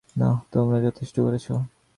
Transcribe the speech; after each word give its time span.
না, 0.17 0.29
তোমরা 0.51 0.81
যথেষ্ট 0.81 1.19
করেছ। 1.19 1.51